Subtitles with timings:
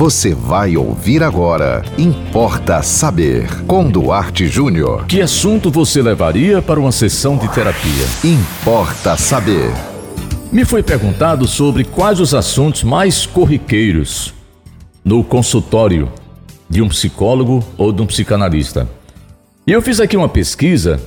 [0.00, 1.84] Você vai ouvir agora.
[1.98, 3.46] Importa saber.
[3.66, 5.04] Com Duarte Júnior.
[5.04, 8.06] Que assunto você levaria para uma sessão de terapia?
[8.24, 9.70] Importa saber.
[10.50, 14.32] Me foi perguntado sobre quais os assuntos mais corriqueiros
[15.04, 16.10] no consultório
[16.66, 18.88] de um psicólogo ou de um psicanalista.
[19.66, 20.98] E eu fiz aqui uma pesquisa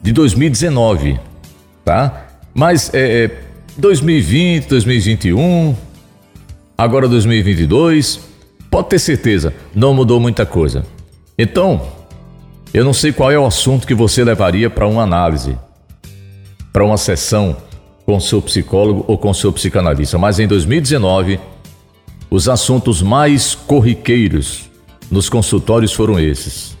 [0.00, 1.18] de 2019,
[1.84, 2.28] tá?
[2.54, 3.32] Mas é,
[3.76, 5.74] 2020, 2021,
[6.82, 8.18] agora 2022,
[8.68, 10.84] pode ter certeza, não mudou muita coisa.
[11.38, 11.80] Então,
[12.74, 15.56] eu não sei qual é o assunto que você levaria para uma análise,
[16.72, 17.56] para uma sessão
[18.04, 21.38] com seu psicólogo ou com seu psicanalista, mas em 2019,
[22.28, 24.68] os assuntos mais corriqueiros
[25.08, 26.76] nos consultórios foram esses: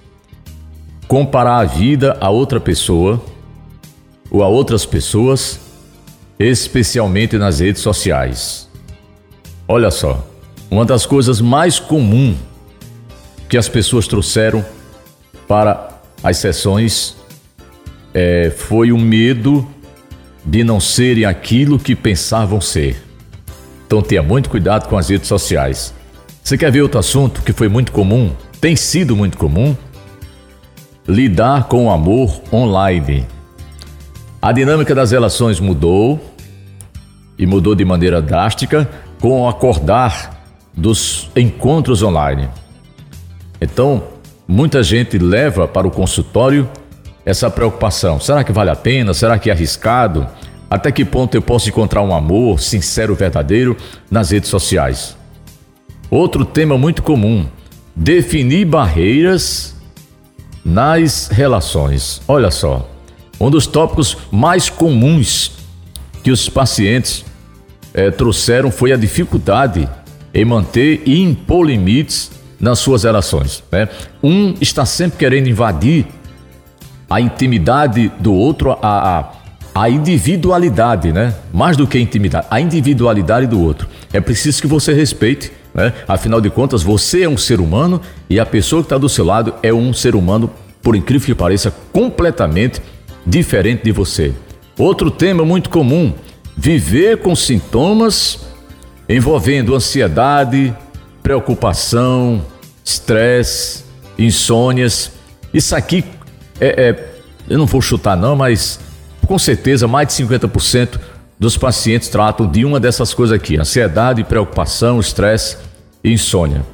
[1.06, 3.22] comparar a vida a outra pessoa
[4.28, 5.60] ou a outras pessoas,
[6.40, 8.71] especialmente nas redes sociais.
[9.74, 10.22] Olha só,
[10.70, 12.36] uma das coisas mais comuns
[13.48, 14.62] que as pessoas trouxeram
[15.48, 17.16] para as sessões
[18.12, 19.66] é, foi o medo
[20.44, 23.02] de não serem aquilo que pensavam ser.
[23.86, 25.94] Então tenha muito cuidado com as redes sociais.
[26.44, 29.74] Você quer ver outro assunto que foi muito comum, tem sido muito comum?
[31.08, 33.26] Lidar com o amor online.
[34.42, 36.22] A dinâmica das relações mudou
[37.38, 38.86] e mudou de maneira drástica
[39.22, 40.42] com o acordar
[40.76, 42.48] dos encontros online.
[43.60, 44.02] Então,
[44.48, 46.68] muita gente leva para o consultório
[47.24, 48.18] essa preocupação.
[48.18, 49.14] Será que vale a pena?
[49.14, 50.26] Será que é arriscado?
[50.68, 53.76] Até que ponto eu posso encontrar um amor sincero, verdadeiro
[54.10, 55.16] nas redes sociais?
[56.10, 57.46] Outro tema muito comum:
[57.94, 59.76] definir barreiras
[60.64, 62.20] nas relações.
[62.26, 62.90] Olha só,
[63.40, 65.52] um dos tópicos mais comuns
[66.24, 67.24] que os pacientes
[67.94, 69.88] é, trouxeram foi a dificuldade
[70.34, 73.62] em manter e impor limites nas suas relações.
[73.70, 73.88] Né?
[74.22, 76.06] Um está sempre querendo invadir
[77.10, 79.32] a intimidade do outro, a, a,
[79.74, 81.34] a individualidade, né?
[81.52, 83.86] Mais do que a intimidade, a individualidade do outro.
[84.14, 85.92] É preciso que você respeite, né?
[86.08, 89.26] Afinal de contas, você é um ser humano e a pessoa que está do seu
[89.26, 90.50] lado é um ser humano,
[90.82, 92.80] por incrível que pareça, completamente
[93.26, 94.32] diferente de você.
[94.78, 96.14] Outro tema muito comum
[96.56, 98.40] viver com sintomas
[99.08, 100.74] envolvendo ansiedade,
[101.22, 102.44] preocupação,
[102.84, 103.84] estresse,
[104.18, 105.12] insônias.
[105.52, 106.04] Isso aqui
[106.60, 107.14] é, é,
[107.48, 108.80] eu não vou chutar não, mas
[109.26, 110.98] com certeza mais de 50%
[111.38, 115.56] dos pacientes tratam de uma dessas coisas aqui: ansiedade, preocupação, estresse
[116.02, 116.64] e insônia.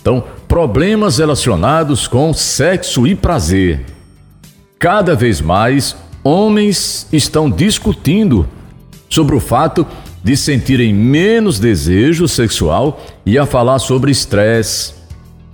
[0.00, 3.86] Então, problemas relacionados com sexo e prazer.
[4.78, 8.46] Cada vez mais, homens estão discutindo
[9.14, 9.86] sobre o fato
[10.22, 14.94] de sentirem menos desejo sexual e a falar sobre estresse,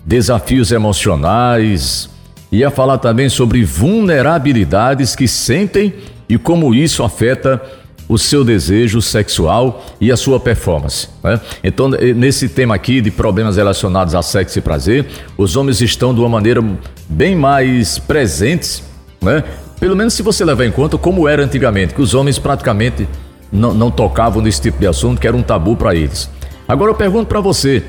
[0.05, 2.09] desafios emocionais
[2.51, 5.93] e a falar também sobre vulnerabilidades que sentem
[6.29, 7.61] e como isso afeta
[8.09, 11.09] o seu desejo sexual e a sua performance.
[11.23, 11.41] Né?
[11.63, 15.07] Então, nesse tema aqui de problemas relacionados a sexo e prazer,
[15.37, 16.65] os homens estão de uma maneira
[17.09, 18.83] bem mais presentes,
[19.21, 19.45] né?
[19.79, 23.07] pelo menos se você levar em conta como era antigamente, que os homens praticamente
[23.53, 26.31] não, não tocavam nesse tipo de assunto, que era um tabu para eles.
[26.69, 27.83] Agora eu pergunto para você: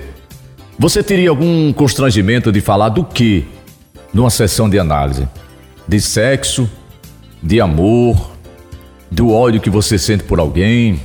[0.77, 3.45] você teria algum constrangimento de falar do que
[4.13, 5.27] numa sessão de análise?
[5.87, 6.69] De sexo,
[7.41, 8.31] de amor,
[9.09, 10.99] do ódio que você sente por alguém,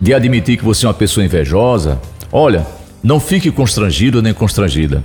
[0.00, 2.00] de admitir que você é uma pessoa invejosa?
[2.32, 2.66] Olha,
[3.02, 5.04] não fique constrangido nem constrangida,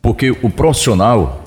[0.00, 1.42] porque o profissional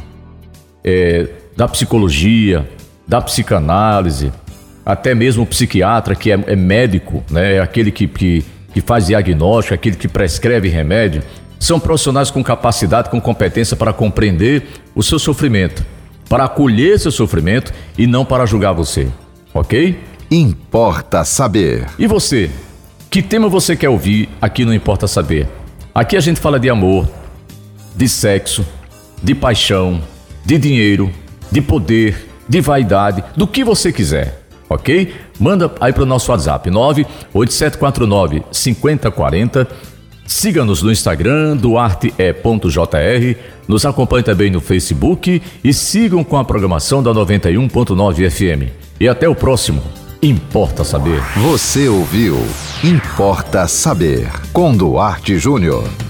[0.84, 2.70] é, da psicologia,
[3.08, 4.32] da psicanálise,
[4.88, 9.08] até mesmo o psiquiatra, que é, é médico, né, é aquele que, que, que faz
[9.08, 11.22] diagnóstico, aquele que prescreve remédio,
[11.60, 14.66] são profissionais com capacidade, com competência para compreender
[14.96, 15.86] o seu sofrimento,
[16.30, 19.10] para acolher seu sofrimento e não para julgar você,
[19.54, 20.00] ok?
[20.32, 21.86] Importa saber.
[22.00, 22.50] E você?
[23.10, 25.48] Que tema você quer ouvir aqui no Importa Saber?
[25.94, 27.10] Aqui a gente fala de amor,
[27.94, 28.66] de sexo,
[29.22, 30.02] de paixão,
[30.46, 31.12] de dinheiro,
[31.52, 34.37] de poder, de vaidade, do que você quiser
[34.70, 35.14] ok?
[35.40, 39.68] Manda aí para o nosso WhatsApp 98749 5040.
[40.26, 43.38] Siga-nos no Instagram, duarte.jr.
[43.68, 48.72] Nos acompanhe também no Facebook e sigam com a programação da 91.9 FM.
[49.00, 49.82] E até o próximo.
[50.22, 51.22] Importa Saber.
[51.38, 52.38] Você ouviu
[52.84, 56.07] Importa Saber com Duarte Júnior.